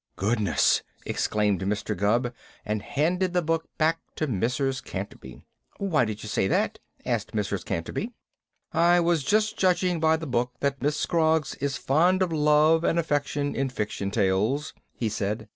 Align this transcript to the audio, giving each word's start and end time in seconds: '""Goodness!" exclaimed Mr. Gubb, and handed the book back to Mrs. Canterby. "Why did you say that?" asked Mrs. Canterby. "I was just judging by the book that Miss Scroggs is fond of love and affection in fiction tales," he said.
'""Goodness!" 0.16 0.82
exclaimed 1.04 1.60
Mr. 1.60 1.96
Gubb, 1.96 2.34
and 2.64 2.82
handed 2.82 3.32
the 3.34 3.40
book 3.40 3.68
back 3.78 4.00
to 4.16 4.26
Mrs. 4.26 4.82
Canterby. 4.82 5.42
"Why 5.76 6.04
did 6.04 6.24
you 6.24 6.28
say 6.28 6.48
that?" 6.48 6.80
asked 7.04 7.36
Mrs. 7.36 7.64
Canterby. 7.64 8.10
"I 8.72 8.98
was 8.98 9.22
just 9.22 9.56
judging 9.56 10.00
by 10.00 10.16
the 10.16 10.26
book 10.26 10.54
that 10.58 10.82
Miss 10.82 10.96
Scroggs 10.96 11.54
is 11.60 11.76
fond 11.76 12.20
of 12.20 12.32
love 12.32 12.82
and 12.82 12.98
affection 12.98 13.54
in 13.54 13.68
fiction 13.68 14.10
tales," 14.10 14.74
he 14.92 15.08
said. 15.08 15.48